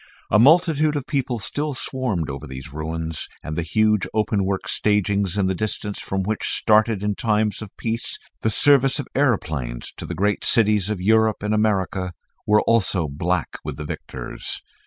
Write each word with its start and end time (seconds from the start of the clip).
A 0.31 0.39
multitude 0.39 0.95
of 0.95 1.05
people 1.05 1.37
still 1.37 1.75
swarmed 1.75 2.27
over 2.27 2.47
these 2.47 2.73
ruins, 2.73 3.27
and 3.43 3.55
the 3.55 3.61
huge 3.61 4.07
openwork 4.15 4.67
stagings 4.67 5.37
in 5.37 5.45
the 5.45 5.53
distance 5.53 5.99
from 5.99 6.23
which 6.23 6.49
started 6.57 7.03
in 7.03 7.13
times 7.13 7.61
of 7.61 7.69
peace 7.77 8.17
the 8.41 8.49
service 8.49 8.97
of 8.97 9.05
aeroplanes 9.13 9.93
to 9.97 10.07
the 10.07 10.15
various 10.15 10.37
great 10.37 10.43
cities 10.43 10.89
of 10.89 10.99
Europe 11.01 11.43
and 11.43 11.53
America, 11.53 12.13
were 12.47 12.61
also 12.63 13.07
black 13.07 13.59
with 13.63 13.77
the 13.77 13.85
victors. 13.85 14.63